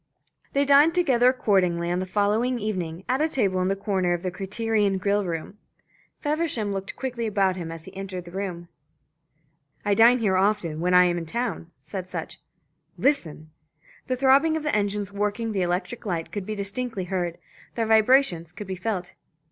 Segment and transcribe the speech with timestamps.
[0.53, 4.23] They dined together accordingly on the following evening, at a table in the corner of
[4.23, 5.59] the Criterion grill room.
[6.21, 8.67] Feversham looked quickly about him as he entered the room.
[9.85, 12.39] "I dine here often when I am in town," said Sutch.
[12.97, 13.51] "Listen!"
[14.07, 17.37] The throbbing of the engines working the electric light could be distinctly heard,
[17.75, 19.13] their vibrations could be felt.